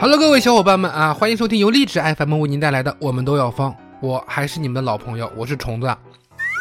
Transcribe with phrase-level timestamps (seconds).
[0.00, 3.68] Hello，各位小伙伴们啊，欢迎收听由荔枝 FM 为您带来的《我们都要疯》，
[4.00, 5.88] 我还是你们的老朋友，我是虫子。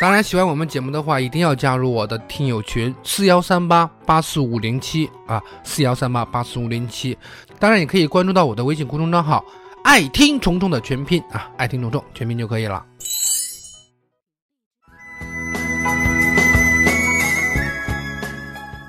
[0.00, 7.18] 当然，喜欢我们节目的话，一定要加入我的听友群四幺三八八四五零七啊，四幺三八八四五零七。
[7.58, 9.44] 当然，也可以关注到我的微信公众账号
[9.82, 12.84] “爱听虫虫”的全拼啊，爱听虫虫全拼就可以了。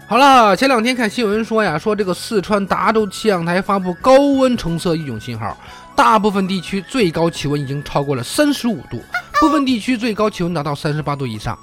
[0.07, 5.57] 好了，前两天看新闻说呀，说这个四川达州气象台发布高温橙色预警信号，
[5.95, 9.01] 大部分地区最高气温已经超过了三十五度，
[9.39, 11.57] 部分地区最高气温达到三十八度以上，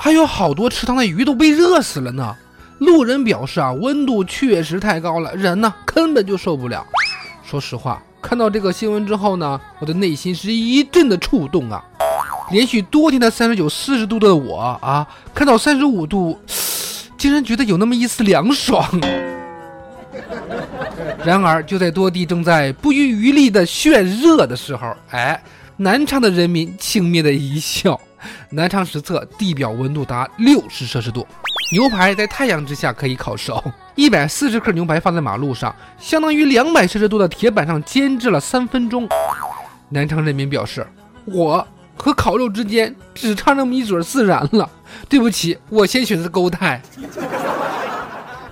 [0.00, 2.34] 还有好多池塘的鱼都被热死了呢。
[2.78, 6.84] 路人表示啊，温度确实太高了，人呢根本就受不了。
[7.44, 11.80] 说实话，看到这个新闻之后呢，我的内心是一阵的触动啊。
[12.50, 16.36] 连续多天的三十九、四十度的我啊，看到三十五度。
[17.24, 18.86] 竟然觉得有那么一丝凉爽。
[21.24, 25.42] 然而，就在多地正在不遗余力的炫热的时候，哎，
[25.78, 27.98] 南昌的人民轻蔑的一笑。
[28.50, 31.26] 南昌实测地表温度达六十摄氏度，
[31.72, 33.58] 牛排在太阳之下可以烤熟。
[33.94, 39.08] 一百四十克牛排放在马路上，相当于两百摄氏度的铁板上煎制了三分钟。
[39.88, 40.86] 南昌人民表示
[41.24, 44.68] ：“我。”和烤肉之间只差那么一嘴自然了，
[45.08, 46.80] 对不起，我先选择勾泰。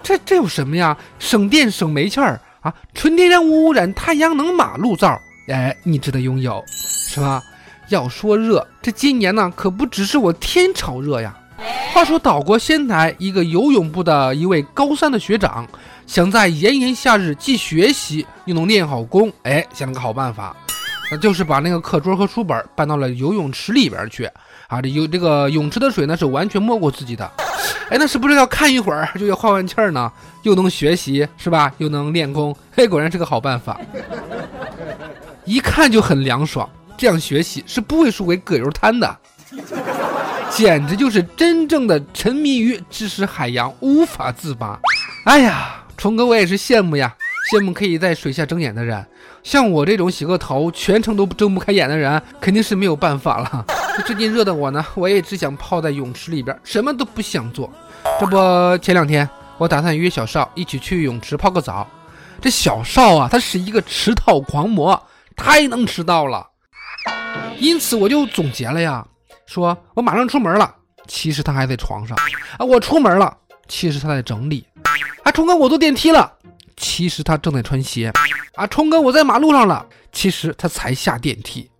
[0.02, 0.96] 这这有什么呀？
[1.18, 5.16] 省电省煤气儿啊，纯天然无污染，太阳能马路灶，
[5.48, 7.42] 哎，你值得拥有，是吧？
[7.88, 11.36] 要说热，这今年呢可不只是我天朝热呀。
[11.92, 15.66] 话说岛国仙台一个游泳部的一位高三的学长，
[16.06, 20.56] 想在炎炎夏日既学习又能练好功，哎，想了个好办法。
[21.20, 24.24] 就是把那个课桌和书本搬到了游泳池里边去
[24.68, 24.80] 啊！
[24.80, 27.30] 这有这个泳池的水呢，是完全没过自己的。
[27.90, 30.10] 哎，那是不是要看一会儿就要换换气儿呢？
[30.42, 31.72] 又能学习是吧？
[31.78, 33.78] 又能练功，嘿，果然是个好办法。
[35.44, 39.18] 一看就很凉爽，这样学习是不会输给葛优瘫的，
[40.50, 44.80] 简直就是真正的沉迷于知识海洋无法自拔。
[45.24, 47.14] 哎呀，虫哥我也是羡慕呀。
[47.52, 49.04] 羡慕可以在水下睁眼的人，
[49.42, 53.64] 像我这种洗个头全程都睁不开眼的人，肯定是没有办法了。
[54.06, 57.70] 最近热的我呢，我也只想泡在泳池里边，什么都不想做。
[58.20, 61.86] 这不，前两天我打算约小邵一起去泳池泡个澡。
[62.40, 65.00] 这小邵啊，他是一个迟到狂魔，
[65.36, 66.46] 太能迟到了。
[67.58, 69.04] 因此我就总结了呀，
[69.46, 70.74] 说我马上出门了，
[71.06, 72.16] 其实他还在床上
[72.58, 72.64] 啊。
[72.64, 73.36] 我出门了，
[73.68, 74.64] 其实他在整理。
[75.24, 76.32] 啊，冲哥，我坐电梯了。
[76.76, 78.12] 其实他正在穿鞋
[78.54, 79.86] 啊，冲哥，我在马路上了。
[80.12, 81.70] 其实他才下电梯。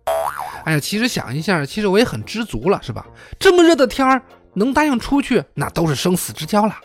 [0.65, 3.05] 哎呀，其实想一下，其实我也很知足了，是吧？
[3.37, 4.21] 这么热的天儿，
[4.53, 6.75] 能答应出去，那都是生死之交了。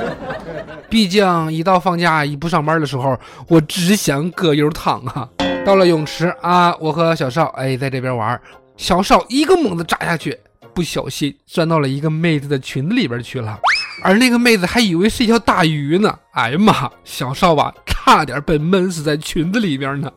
[0.88, 5.28] 毕竟一到放假一不上班的时候，我只想葛优躺啊。
[5.66, 8.40] 到了泳池啊，我和小邵哎在这边玩，
[8.78, 10.38] 小邵一个猛子扎下去，
[10.72, 13.60] 不小心钻到了一个妹子的裙子里边去了。
[14.02, 16.18] 而那个妹子还以为是一条大鱼呢！
[16.32, 20.10] 哎呀妈，小少吧，差点被闷死在裙子里边呢！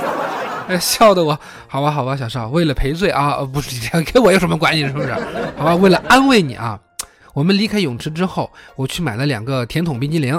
[0.68, 4.86] 哎，笑得我，好吧，好吧，小少，为了赔罪啊，不是这样，跟我有什么关系？
[4.86, 5.14] 是不是？
[5.56, 6.78] 好吧，为了安慰你啊，
[7.32, 10.34] 我们离开泳池之后，我去买了两个甜筒冰激凌。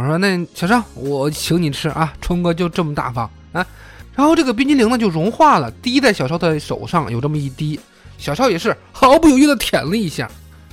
[0.00, 3.66] 我说：“那小少，我请你吃啊，冲哥就这么大方啊。”
[4.14, 7.78] 然后这个冰激凌呢就融化了，滴在小少的手上，有这么一滴，
[8.18, 10.30] 小少也是毫不犹豫的舔了一下。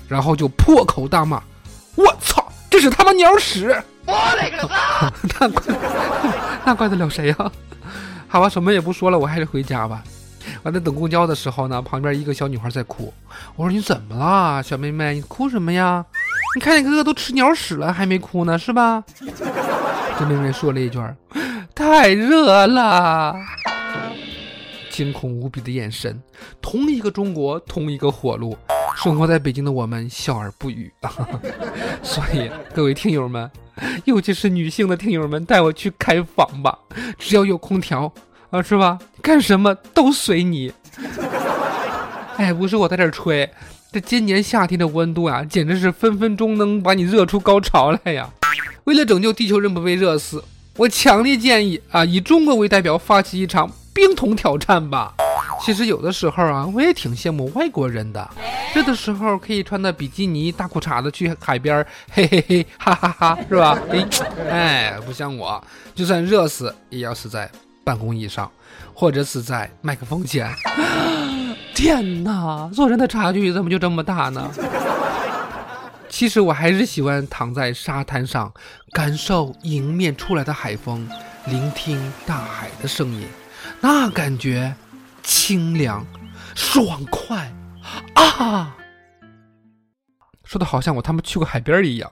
[0.07, 1.41] 然后就破口大骂
[1.95, 3.75] ：“我操，这是他妈鸟屎！”
[4.06, 5.12] 我勒个操！
[5.40, 5.63] 那怪
[6.66, 7.51] 那怪得了谁呀？
[8.27, 10.04] 好吧，什么也不说了，我还是回家吧。
[10.63, 13.13] 我在等公交的时候呢，旁边一个小女孩在哭。
[13.56, 15.15] 我说：“你怎么了，小妹妹？
[15.15, 16.06] 你哭什么呀？
[16.56, 19.03] 你看你哥哥都吃鸟屎了，还没哭呢，是吧？”
[20.18, 21.00] 这妹妹说了一句
[21.75, 23.36] ：“太热了。”
[24.89, 26.19] 惊恐无比的眼神，
[26.62, 28.57] 同一个中国，同一个火炉。
[29.03, 30.91] 生活在北京的我们笑而不语，
[32.01, 33.49] 所以各位听友们，
[34.05, 36.75] 尤其是女性的听友们，带我去开房吧，
[37.19, 38.11] 只要有空调
[38.49, 38.97] 啊，是吧？
[39.21, 40.73] 干什么都随你。
[42.38, 43.47] 哎，不是我在这吹，
[43.91, 48.27] 这今年夏天的温度啊，简直是分分钟能把你热出高潮来呀！
[48.85, 50.43] 为了拯救地球人不被热死，
[50.75, 55.13] 我强烈建议啊，以中国为代表发起一场冰桶挑战吧。
[55.62, 58.30] 其实有的时候啊，我也挺羡慕外国人的，
[58.74, 63.77] 热的时候可以穿的比基尼大裤衩子去海边， 嘿嘿嘿，哈哈哈，是吧？
[63.89, 64.07] 哎，
[64.50, 65.62] 哎，不像我，
[65.94, 67.50] 就算热死也要死在
[67.83, 68.50] 办公椅上，
[68.94, 70.50] 或者死在麦克风前。
[71.75, 74.50] 天哪，做人的差距怎么就这么大呢？
[76.10, 78.51] 其实我还是喜欢躺在沙滩上，
[78.92, 81.07] 感受迎面出来的海风，
[81.45, 83.27] 聆听大海的声音，
[83.81, 84.74] 那感觉。
[85.27, 86.06] 清凉，
[86.56, 87.51] 爽快，
[88.13, 88.74] 啊！
[90.45, 92.09] 说的好像我他妈去过海边一样。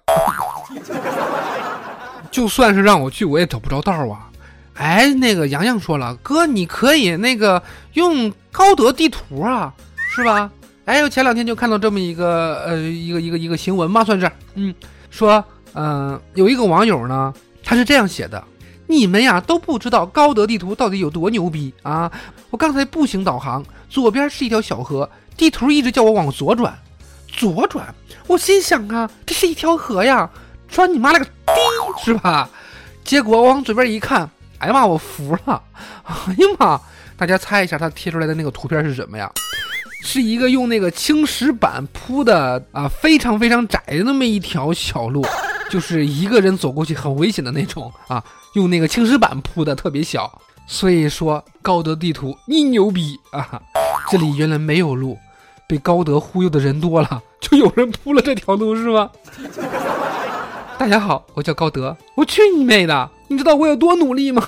[2.30, 4.30] 就算是让我去，我也找不着道啊。
[4.74, 7.64] 哎，那个洋洋说了，哥，你可以那个
[7.94, 9.74] 用高德地图啊，
[10.14, 10.52] 是吧？
[10.84, 14.76] 哎，我前两天就看到这么一个呃一个一个一个新闻嘛，算是，嗯，
[15.10, 15.42] 说，
[15.74, 17.34] 嗯，有一个网友呢，
[17.64, 18.44] 他是这样写的。
[18.88, 22.12] 你们呀都不知道高德地图到底有多牛逼啊！
[22.50, 26.78] 我刚才步行导航，左边是一条小河，地图一直叫我往左转，
[27.28, 27.94] 左转。
[28.28, 30.30] 我心想啊，这是一条河呀，
[30.68, 31.32] 转你妈了个逼，
[32.04, 32.50] 是吧？
[33.04, 34.30] 结果我往左边一看，
[34.60, 35.62] 哎呀妈，我服了！
[36.04, 36.82] 哎呀妈，
[37.18, 39.32] 大家猜一下他贴出来的那个图片是什么呀？
[40.02, 45.26] 是一个用那个青石板铺的啊，非常非常窄的那么一条小路，
[45.70, 48.24] 就是一个人走过去很危险的那种啊。
[48.54, 53.62] 用那个青石板铺的特别小，所以说高德地图你牛逼啊！
[54.10, 55.18] 这里原来没有路，
[55.68, 59.10] 被高德忽悠的人多了，就有人铺了这条路是吗？
[60.78, 63.10] 大家好，我叫高德，我去你妹的！
[63.28, 64.48] 你知道我有多努力吗？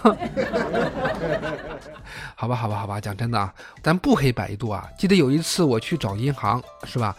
[2.39, 3.51] 好吧，好吧，好吧，讲真的啊，
[3.81, 4.87] 咱不黑百度啊。
[4.95, 7.15] 记得有一次我去找银行是吧？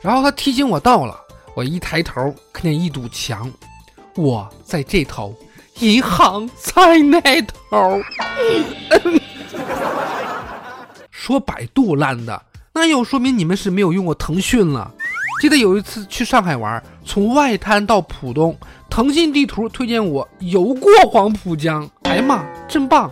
[0.00, 1.14] 然后他提醒我到了，
[1.54, 3.52] 我一抬头看见一堵墙，
[4.16, 5.34] 我在这头。
[5.80, 8.00] 银行在那头，
[11.10, 12.42] 说百度烂的，
[12.72, 14.92] 那又说明你们是没有用过腾讯了。
[15.40, 18.56] 记得有一次去上海玩，从外滩到浦东，
[18.90, 23.10] 腾讯地图推荐我游过黄浦江，哎呀妈，真棒！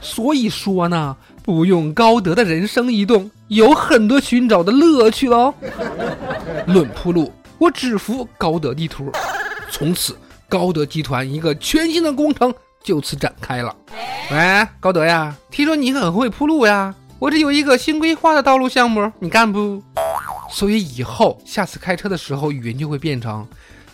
[0.00, 5.54] 所以说呢，不用高德的人生移动，有很多寻找的乐趣喽。
[6.66, 9.10] 论铺路，我只服高德地图，
[9.70, 10.16] 从此。
[10.50, 13.76] 高德集团一个全新的工程就此展开了。
[14.30, 19.82] 喂，高德呀，听说你很会铺路呀，我这有一个新规划的道路项目，你干不？
[20.50, 23.46] 所以以后下次开车的时候，语音就会变成：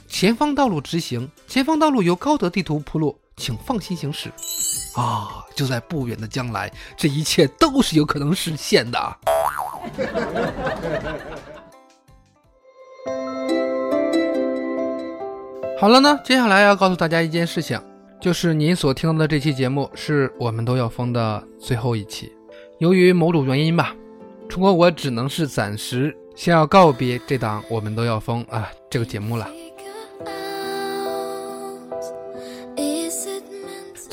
[0.06, 4.30] 前方道路直行，前方道路由高德地图铺路，请放心行驶。
[4.94, 8.98] 啊，就在不远的将来，这一切都是有可能实现的。
[15.78, 17.78] 好了呢，接下来要告诉大家一件事情，
[18.20, 22.32] 就是您所听到的这期节目是我们都要封的最后一期。
[22.78, 23.94] 由于某种原因吧，
[24.48, 29.46] 除过我只能是暂时先要告别这档我们都要封啊这个节目了。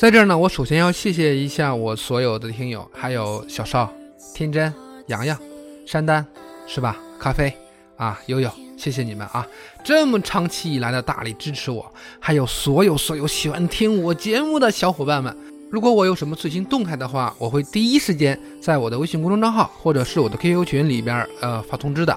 [0.02, 3.88] 在这儿呢，我首先要谢谢一下我所有的听友，还有小邵、
[4.34, 4.74] 天真、
[5.06, 5.38] 洋洋、
[5.86, 6.26] 山丹，
[6.66, 6.96] 是吧？
[7.20, 7.56] 咖啡
[7.96, 8.50] 啊，悠悠。
[8.76, 9.46] 谢谢你们啊，
[9.84, 11.88] 这么长期以来的大力支持我，
[12.18, 15.36] 还有所有所有喜欢听我节目的小伙伴们。
[15.72, 22.12] 如果我有什么最新动态的话，我会第一时间在我的微信公众账号或者是我的 QQ 群里边呃发通知的。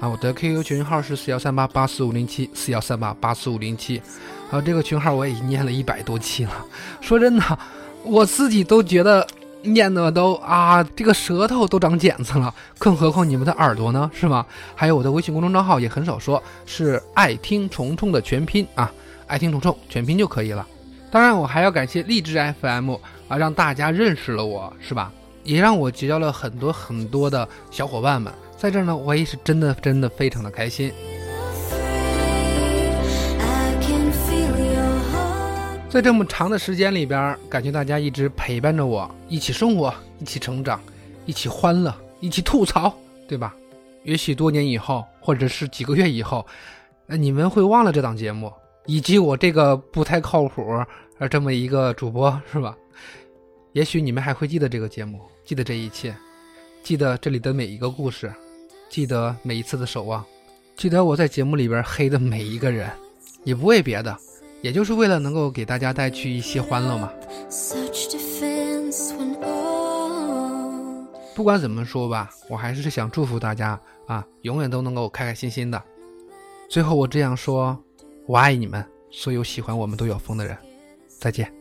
[0.00, 4.02] 啊，我的 QQ 群号是四幺三八八四五零七四幺三八八四五零七，
[4.50, 6.66] 啊，这个群号我已经念了一百多期了。
[7.00, 7.58] 说真的，
[8.02, 9.24] 我自己都觉得。
[9.62, 14.46] 念的都啊，这个舌头都长茧子了，更何况你们的耳朵呢，是吗？
[14.76, 18.92] 还有我的微信公众账号也很少说，是爱听虫虫的全拼啊，
[19.26, 20.64] 爱听虫虫全拼就可以了。
[21.10, 22.94] 当然，我还要感谢荔枝 FM
[23.28, 25.12] 啊，让大家认识了我，是吧？
[25.44, 30.92] 也让我结交了很多很多的小伙伴们，在这儿呢，我也是真的真的非常的开心。
[35.88, 40.80] 在这么长的时间里边，感谢大家一直陪伴着我，一起生活，一起成长，
[41.24, 42.92] 一起欢乐，一起吐槽，
[43.28, 43.54] 对吧？
[44.02, 46.44] 也许多年以后，或者是几个月以后，
[47.06, 48.52] 呃，你们会忘了这档节目，
[48.86, 50.62] 以及我这个不太靠谱
[51.18, 52.76] 呃这么一个主播，是吧？
[53.72, 56.14] 也许你们还会记得这个节目，记得这一切，
[56.82, 58.32] 记得这里的每一个故事，
[58.88, 60.24] 记得每一次的守望，
[60.76, 62.90] 记得我在节目里边黑的每一个人，
[63.44, 64.16] 也不为别的。
[64.62, 67.12] 也就是为了能够给大家带去一些欢乐嘛。
[71.36, 75.80] 不管怎么说吧，我还是想祝福大家啊，永远都能够开开心心的。
[76.68, 77.78] 最后我这样说，
[78.26, 80.56] 我爱你们，所有喜欢我们都有风的人。
[81.06, 81.55] 再见。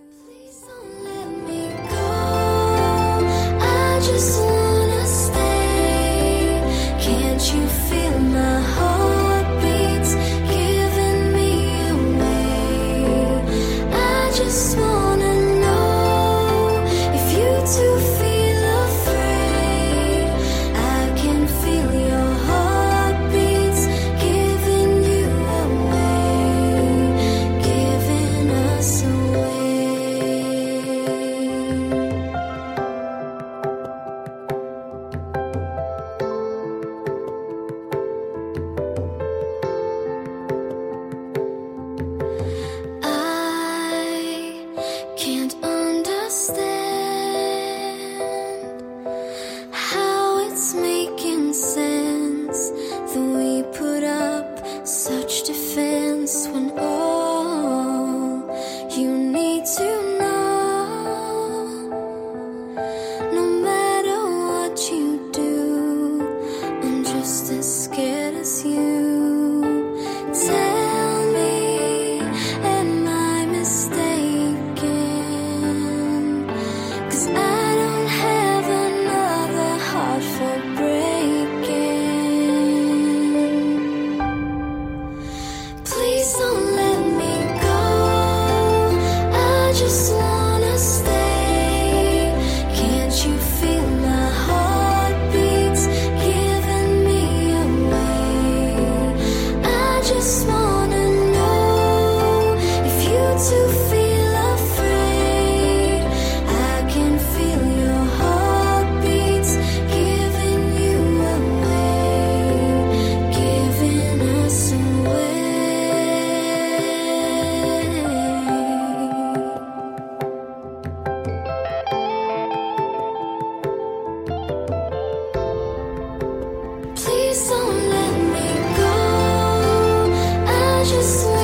[130.86, 131.35] just